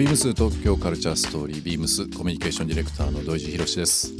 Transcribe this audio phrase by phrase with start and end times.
[0.00, 4.14] ビームス東京カルチャーストーリービームスコミュニケーションディレクターの土井地博です。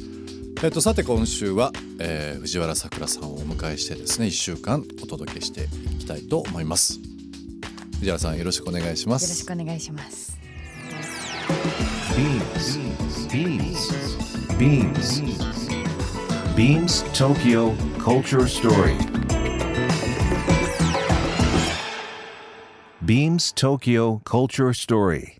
[0.62, 7.00] えっとさて今週は、えー、藤原さくらさんをお迎えしてですね1週間お届けしていきたいと思います。
[8.00, 9.22] 藤原さんよろしくお願いします。
[9.22, 10.38] よろしくお願いします。
[12.14, 12.78] ビームス
[13.34, 15.22] ビームスビームス
[16.58, 19.10] ビームス東京カルチャーストーリー
[23.02, 25.39] Beams Tokyo Culture Story.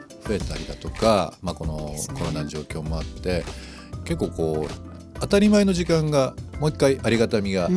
[0.31, 3.43] 増えたりだとか、まあ、このコロナ状況もあって、
[4.05, 7.69] 結構こう当たり前の時間がもう一回ありがたみが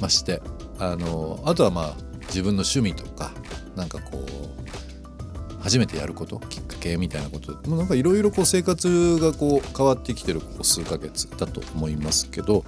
[0.00, 0.42] 増して、
[0.78, 0.86] うん。
[0.86, 1.94] うん、あのあとはまあ
[2.26, 3.30] 自分の趣味とか
[3.76, 12.64] なんかこう初めてやることきっかけみたいなこともなんかいろいろ生活がこう変わってきてるここ数ヶ月だと思いますけど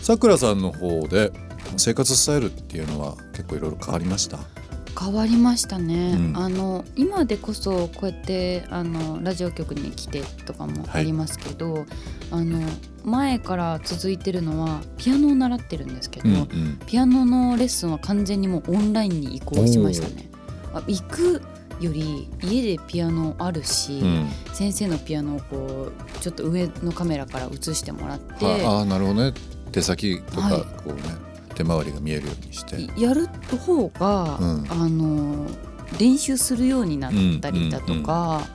[0.00, 1.32] さくらさんの方で
[1.76, 4.38] 生活スタイルっていうのは結構いろいろ変わりました？
[4.98, 11.84] 変わりましたね、うん、あの今でこそこうやってあのラジオ局に来てとかもありますけど、はい、
[12.32, 12.60] あの
[13.04, 20.28] 前から続いてるのはピアノを習ってるんですけど、うんうん、ピアノのレッスンは完全にもうオンラインに移行しましたね。
[20.74, 21.42] あ行く
[21.80, 29.32] より家でピアノあるし、うん、先生のピアノをこうちょっと上のカメラから映してもらってああなるほどね。
[29.70, 31.27] 手先とかこうね、はい
[31.58, 32.88] 手回りが見えるようにして。
[33.00, 33.26] やる
[33.58, 35.46] 方が、うん、あの
[35.98, 38.46] 練習するようになったりだとか、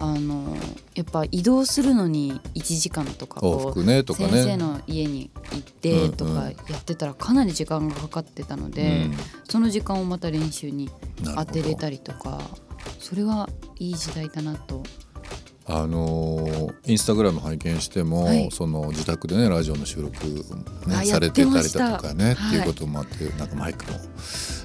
[0.00, 0.56] あの
[0.94, 9.16] やっぱ移動するのに1時間とかこう、ね、先生の家に行ってとかやってたらかなり時間がかかってたので、うん、
[9.48, 10.88] その時間をまた練習に
[11.36, 12.40] 当てれたりとか
[13.00, 13.48] それは
[13.80, 14.84] いい時代だなと
[15.70, 20.12] あのインスタグラム拝見しても、はい、その自宅でねラジオの収録、
[20.86, 23.98] ね、されてたりだとかね、っていうこともあってなんかマイクも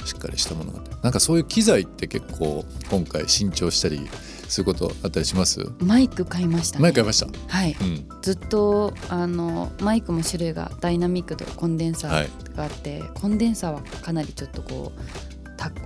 [0.05, 4.09] しっかりしたものがなんかそういう機材って結構今回新調したり
[4.47, 5.59] そういうことあったりします？
[5.79, 7.27] マイク買いました、ね、マイク買いました。
[7.47, 15.32] はい、うん、ずっとあのマイクも種類がダイナミックとコンデンサーがあって、はい、コンデンサーはかなりちょっとこう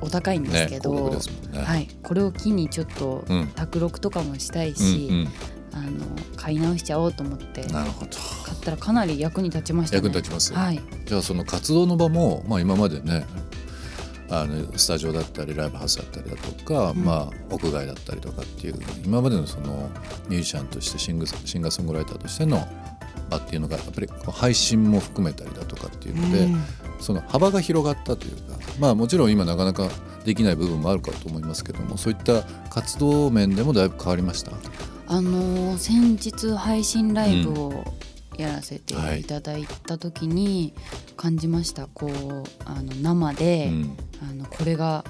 [0.01, 1.09] お高いんですけど、
[1.51, 5.21] ねね、はい、これを機にちょっと卓録とかもしたいし、うんうん。
[5.21, 5.27] うん、
[5.73, 6.05] あの
[6.35, 8.11] 買い直しちゃおうと思ってなるほど。
[8.45, 13.25] 買ったらかなり役に立ちました、ね、役に立ちます、はい、じゃあその活動の場も、まあ、今までね
[14.29, 19.89] あのスタジオだったりライブハウスだったりだとか、うん、まあ、屋外だったりとかっていう今までのその
[20.27, 22.67] ミュージシャンとしてシングシンガーソングライターとしての
[23.29, 26.63] 場っていうのがやっぱり配信も含めたりだとかっていうので、うん、
[26.99, 29.89] その幅が広がったというかまあもちろん今なかなか
[30.25, 34.51] できない部分もあるかと思いますけどもそういった活動面でもだいぶ変わりました？
[35.07, 37.85] あの先日配信ライブを
[38.37, 39.23] やらせてい。
[39.23, 40.73] ただいた時に
[41.15, 43.97] 感じました、うんはい、こうあの生で、うん、
[44.29, 45.05] あのこれが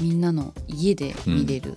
[0.00, 1.74] みんなの家で見れる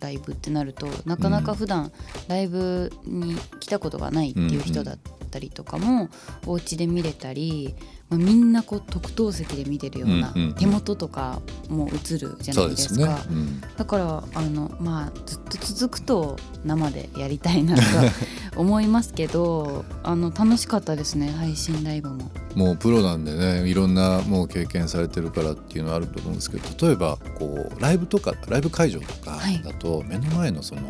[0.00, 1.92] ライブってなると、なかなか普段
[2.26, 4.98] ライブに来たことがないっていう人だっ
[5.30, 6.08] たりとかも
[6.46, 7.76] お家で見れたり
[8.10, 13.22] まあ、みんなこう特等席で見てるような、手元とかも映るじゃないですか、ね。
[13.30, 17.82] うん、だからあの、まあ、ずっと続くと生でやりたいなと
[18.60, 22.30] 思いますけどあの楽しかったですね配信ライブも。
[22.56, 30.82] もうプロなんでねいろんなもう経験されてるからっていうのはあると思うんですけど例えばこうライブとかライブ会場とかだと目の前のその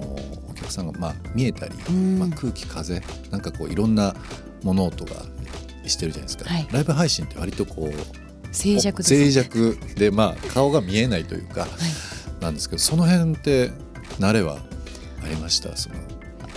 [0.48, 4.14] お客さんがまあ見えたり、まあ、空気風なんかこういろんな
[4.62, 5.10] 物音が
[5.90, 11.70] してるじゃないですか、はい、ライブ配信って割とこう静寂で、ね、静寂でまあ顔が見えないというか、はい、
[12.42, 13.70] なんですけどその辺って
[14.18, 14.58] 慣れは
[15.22, 15.76] ありました？
[15.76, 15.96] その。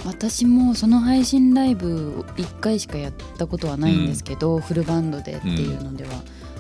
[0.06, 6.10] 私もその配信ライブ1回しかやったことはないんですけど、うん、フルバンドでっていうのでは、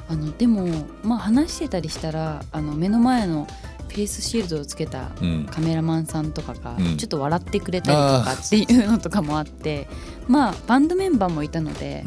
[0.09, 0.68] うん、あのでも
[1.03, 3.48] まあ話してたりしたらあの目の前の
[3.89, 5.12] フェイスシールドをつけた
[5.51, 9.88] カメラマンさんとかがちょっと笑ってくれたりとかっていうのとかもあって、
[10.27, 12.03] まあバンドメンバーもいたので、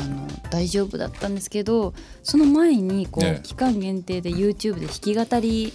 [0.00, 5.72] あの大丈夫だったんですけどその前にこう、ね、期間限定で YouTube で弾き語り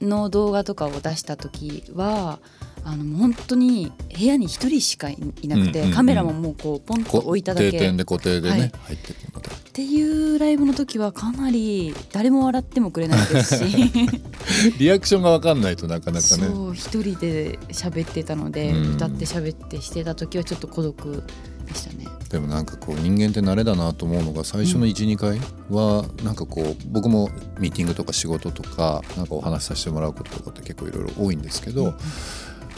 [0.00, 2.40] の動画とかを出した時は
[2.86, 5.16] あの本当に部屋に一人しかい
[5.48, 7.72] なくて、カメラももうこうポンと置いただけ。
[7.72, 13.92] 定点で固定でね、はい、入ってくるのでっていうライブの時はかなり誰も笑ってもくれないですし。
[14.78, 16.46] リアクションが分かんないとなかなかね。
[16.46, 21.24] そう一人で喋ってたので、うん、歌って喋ってしてた時はちょっと孤独
[21.66, 22.06] でしたね。
[22.28, 25.40] でもなんかこう人間って慣れだなと思うのが最初の12、うん、回
[25.70, 31.94] はなんかこう僕もミーティングとか仕事とかなんかお話しさせてもらうこととかって結構いろいろ多いんですけど、うん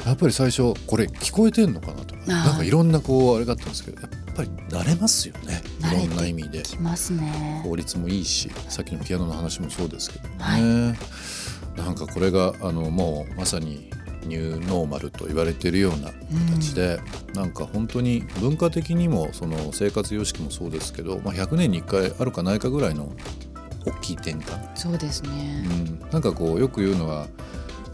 [0.04, 5.62] やっぱり最初これ聞こえてんのかなとかなんかいろんなこうあれがあったんですけどやっぱり慣れますよね。
[5.80, 6.62] いろんな意味で。
[6.62, 13.90] きますね効率もいいしさっきのピアノの話もそうですけどね、はい、なんかこれがあのもうまさに
[14.24, 16.10] ニューノーマルと言われているような
[16.50, 23.12] 形で、うん、なんか本当に文化的にもその生活様式もそうですけど、まあ、100年に1回あるかないかぐらいの
[23.84, 24.76] 大きい転換。
[24.76, 27.28] そうですね、うん、なんかこうよく言うのは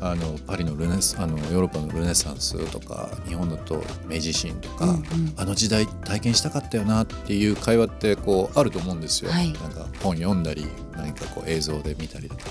[0.02, 3.76] あのパリのルネスあのヨーロッパのルネサンスとか日本だと
[4.08, 5.02] 明治維新とか、うんうん、
[5.37, 9.31] あの時代体験したかったよなっていう会話ってこうあると思うんですよ。
[9.31, 10.66] はい、なんか本読んだり
[10.96, 12.44] 何かこう映像で見たりだと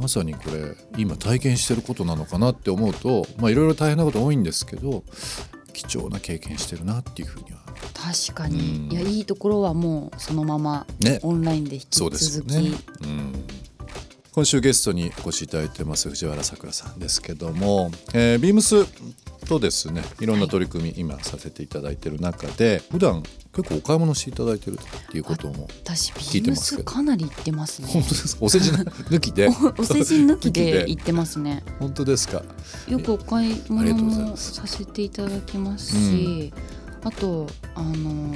[0.00, 5.04] まさにこれ今体験してることなのかなって思うといろいろ大変なこと多いんですけど
[5.72, 7.62] 貴重な経験してるなっていうふうには。
[7.94, 10.86] 確かに、うん、いやいいところはもうそのまま
[11.22, 12.76] オンラインで引き続き、ねね。
[13.02, 13.44] うん、
[14.34, 18.86] 今週ゲストにお越しいただいてます藤原さくらさんですけども、えー、ビームス
[19.46, 23.22] とですねいろんな取り組み、はい、今させていただいてる中で普段
[23.54, 26.90] 結構お買い物していただいてるっていうことも聞いてますけど。
[26.90, 27.88] かなり行ってますね。
[27.88, 29.48] 本当ですお世辞抜きで。
[29.48, 31.62] お世辞抜きで 行ってますね。
[31.78, 32.42] 本当ですか？
[32.88, 36.50] よくお買い物もさせていただきますし、
[37.02, 38.34] うん、あとあの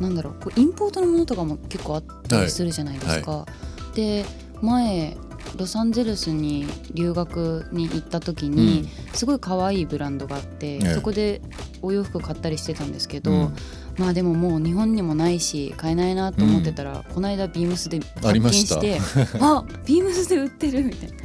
[0.00, 3.40] なんだろうこうインポートのものとかも結構あったりするじゃないですか、はい。
[3.40, 3.46] は
[3.94, 4.26] い、で
[4.62, 5.16] 前
[5.56, 11.40] ロサンゼルスに留学に行った時に、すごい可愛いブランドがあって、そこで
[11.82, 13.54] お洋服買ったりしてたんですけど、うん、
[13.98, 18.98] まあでももう日本にもないし買えないなと思ってたら、うん、この間ビームスで発見して
[19.40, 21.16] あビームスで売ってるみたいな。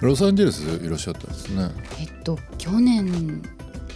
[0.00, 1.70] ロサンゼルスいらっしゃったんですね。
[2.00, 3.42] えっと去年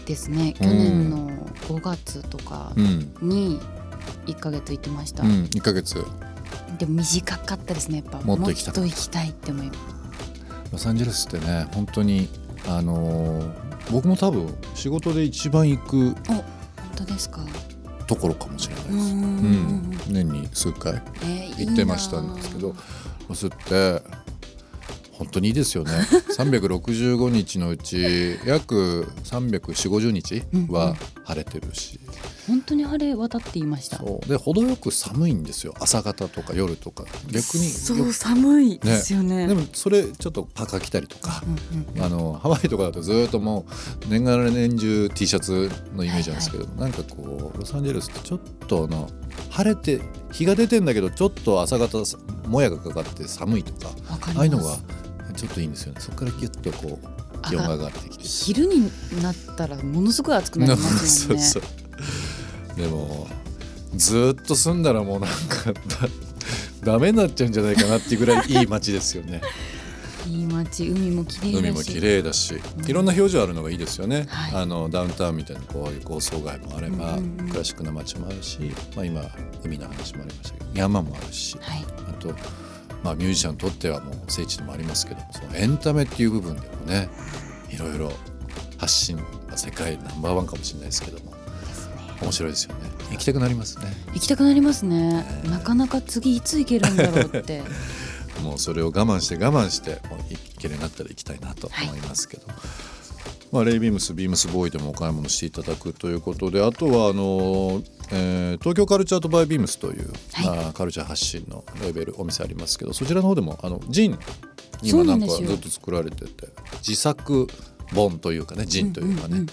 [0.06, 0.54] ですね。
[0.54, 1.28] 去年の
[1.68, 2.72] 5月とか
[3.20, 3.60] に
[4.26, 5.24] 1か月行ってました。
[5.24, 6.02] うん、1ヶ月
[6.78, 7.98] でも短かったですね。
[7.98, 8.54] やっぱもっと行
[8.94, 9.70] きたいって思い
[10.72, 12.28] ロサンゼルスってね本当に
[12.66, 16.44] あのー、僕も多分仕事で一番行く本
[16.96, 17.40] 当ですか？
[18.06, 18.94] ところかもしれないです。
[18.96, 20.94] うん、年に数回
[21.58, 22.74] 行ってましたんですけど、
[23.28, 24.02] えー、そうって
[25.12, 25.90] 本当にいいですよね。
[26.38, 32.14] 365日のうち約34050日は晴れてるし、うんうん、
[32.48, 34.02] 本当に晴れ渡っていました。
[34.26, 35.74] で程よく寒いんですよ。
[35.78, 37.04] 朝方とか夜とか。
[37.30, 43.66] 逆にそう寒いですよね、ね、でもそれちょっとパーカー着たりとか、うんうん、あのハワイとかだとずっとも
[44.02, 49.08] う年がら年中 T シャツのイメージなんですけど、はいはい、なんかこうロサンゼルスってちょっとの
[49.50, 50.00] 晴れて
[50.32, 51.98] 日が出てんだけどちょっと朝方
[52.46, 53.92] もやがかかって寒いとか。
[54.10, 54.76] ああいうのが
[55.36, 56.00] ちょっといいんですよね。
[56.00, 58.24] そこからギュッとこう気温が上がってきて。
[58.24, 58.90] 昼に
[59.22, 61.42] なったらものすごい暑くなりますよね。
[61.42, 61.87] そうそう
[62.78, 63.26] でも
[63.94, 65.72] ずっと住んだらもうなんか
[66.84, 69.42] ダメになっちゃうんじゃないかなっていうぐらいいい 街ですよね。
[70.26, 71.58] いい街海も綺麗だし。
[71.58, 78.58] 海も綺麗だし、うん、いろんな表情あるのがいいですよね、はい、あのダウンタウンみたいなこういう高層街もあれば、うんうんうん、クラシックな街もあるし、
[78.94, 79.22] まあ、今
[79.64, 82.34] 海の話もありましたけど山もあるし、はい、あと
[83.02, 87.08] まあ、ミュージシャンにとってはもう聖地でもありますけどそのエンタメっていう部分でもね
[87.70, 88.10] いろいろ
[88.76, 91.37] 発信、まあ、世界ナンバーワンかもしれないですけども
[92.20, 92.90] 面白いですよね。
[93.10, 93.86] 行きたくなりますね。
[94.14, 97.62] 行きたくなりますね、えー、なかなか次いつ行けるんだろうって。
[98.42, 102.56] もうそれを我慢して我慢して行けるようになったら行きたいなと思いますけど、はい、
[103.50, 114.18] まあ、レイビームスビームスボーイでもお買い物していただくということであとはあのえー、東京カルチャーとバイビームスという、はい、あカルチャー発信のレベルお店ありますけどそちらの方でもあのジン
[114.82, 116.48] 今なんかずっと作られてて
[116.78, 117.46] 自作
[117.94, 119.46] 本というかねジンというかね、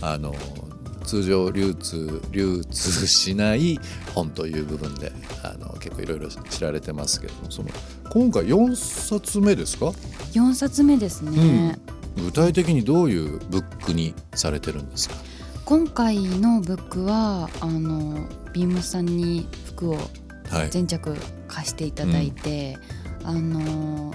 [0.00, 0.34] あの
[1.08, 3.80] 通常流通流通しない
[4.14, 5.10] 本という部分で
[5.42, 7.70] あの結構いろいろ知られてますけどもその
[8.10, 9.86] 今回4冊目ですか
[10.32, 11.78] ？4冊目ですね、
[12.18, 15.14] うん、具体的にどういうブックにされてるんですか？
[15.64, 19.98] 今回のブックはあのビームさんに服を
[20.70, 22.76] 全着貸していただいて、
[23.22, 24.14] はいうん、あの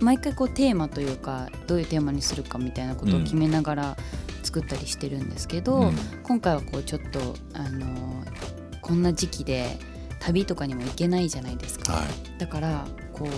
[0.00, 3.96] 毎回こうテーマというかどういうテーマにするかみたいなことを決めながら
[4.54, 7.18] 作ったりしてるんですけど、うん、今回はこうちょっと
[7.54, 8.24] あの
[8.80, 9.76] こんな時期で
[10.20, 13.28] 旅とかにも行けないじゃないですか、はい、だからこう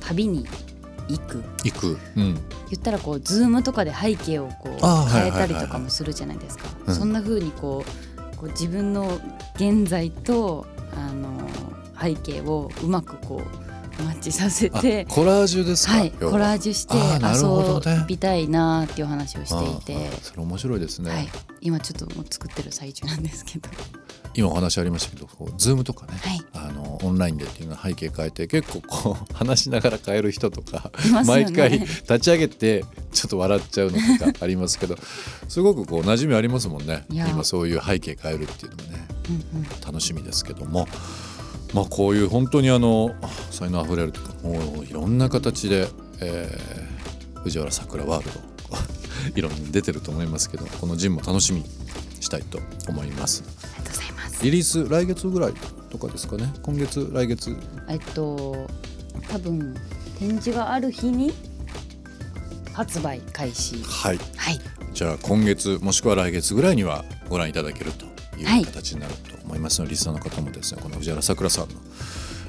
[0.00, 0.46] 旅に
[1.08, 1.42] 行く。
[1.64, 2.34] 行く、うん、
[2.70, 7.84] 言ったらこうズームとかで背景をこう変えたりとかもするじゃないですか、そんな風にこ
[8.34, 9.20] うこう自分の
[9.56, 11.48] 現在とあの
[12.00, 13.71] 背景をうまくこう
[14.02, 15.04] マッチさせて。
[15.06, 15.92] コラージュですか？
[15.92, 20.10] はいコラージュして遊びたいなっていう話をしていて。
[20.22, 21.28] それ面白いですね、はい、
[21.60, 23.68] 今ちょっともう作ってる最中なんですけど。
[24.34, 32.82] 今お話ありましたけどこうズームとかね、はい、あのオンラインでっていうのは背景変えて結構こう 話しながら変える人とか、ね、毎回立ち上げて
[33.12, 34.96] ちょっと笑っちゃうのとかありますけど
[35.48, 37.04] すごくこう馴染みありますもんね。
[37.10, 39.06] 今そういう背景変えるっていうのもね、
[39.52, 40.88] うんうん、楽しみですけども。
[41.72, 43.14] まあ、こういう本当にあの
[43.50, 44.12] 才能あふれる
[44.42, 45.88] もういろんな形で、
[46.20, 48.40] えー、藤原さくらワールド
[49.36, 51.66] いろんな出てると思いますけどこのジムも楽しみに
[52.20, 53.42] したいと思います。
[53.46, 54.44] ありがとうございます。
[54.44, 55.54] リリース来月ぐらい
[55.90, 56.52] とかですかね？
[56.62, 57.56] 今月来月。
[57.88, 58.68] えっと
[59.28, 59.74] 多分
[60.18, 61.32] 展示がある日に
[62.72, 63.82] 発売開始。
[63.82, 64.60] はい、はい、
[64.94, 68.06] じゃあ今月もしくは来月ぐらいにはご覧いただけると
[68.38, 69.31] いう形になると
[69.62, 71.74] ますのリスナーの方もですねこの藤原さくらさんの、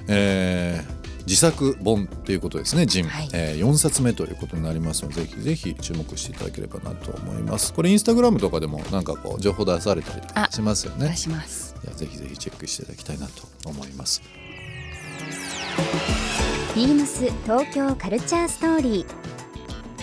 [0.07, 7.73] えー、自作本ということですね「ジン」はい、えー、4冊目ということになりますのでぜひぜひ注目していただければなと思います。
[7.73, 11.09] これインスタグラムとかでもなんかこう情報出されたりとかしますよね。
[11.09, 11.75] 出します。
[11.83, 14.21] いやぜひぜひチェックしていただきたいなと思います。
[16.75, 19.33] ビームス東京カルチャーストーリー。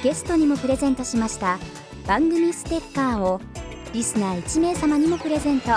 [0.02, 1.58] ゲストにもプレゼントしました
[2.06, 3.40] 番組ステッカーを
[3.92, 5.72] リスナー1名様にもプレゼント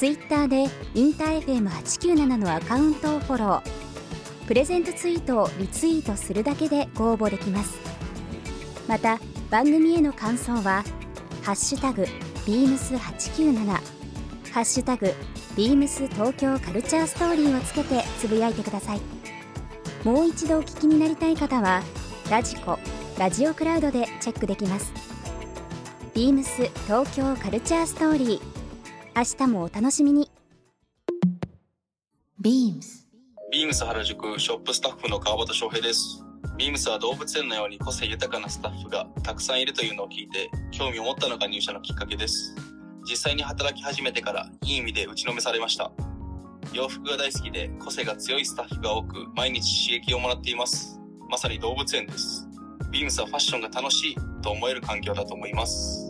[0.00, 0.64] ツイッターで
[0.94, 4.46] インター FM897 のアカウントをフォロー。
[4.46, 7.78] プレゼントツイートをリツイートするだけでご応募できます。
[8.88, 9.18] また
[9.50, 10.84] 番組への感想は
[11.44, 12.06] 「ハッシュタグ
[12.46, 13.66] ビームス897」
[14.50, 15.12] 「ハッシュタグ
[15.54, 19.02] ビームス東京カルチャーストーリー」をつけてつぶやいてください。
[20.02, 21.82] もう一度お聞きになりたい方は
[22.30, 22.78] ラジコ
[23.18, 24.94] ラジオクラウドでチェックできます。
[26.14, 28.59] ビームス東京カルチャーストーリー。
[29.16, 30.30] 明日もお楽しみに。
[32.40, 33.08] ビームス
[33.52, 36.24] ビームス原宿ショップスタッフの川端翔平です。
[36.56, 42.54] ビームスは動物園のように個性豊かなスタッフがたくさんいるというのを聞いて興味を持ったのが入社のきっかけです。
[43.02, 45.90] 実際に働き始めてからいい意味で打ちのめされました。
[46.72, 51.00] 洋服が大好きで個性が強いスタッフが多く毎日刺激をもらっています。
[51.28, 52.50] まさに動物園です。
[52.90, 56.09] ビームスはファッションが楽しいと思える環境だと思います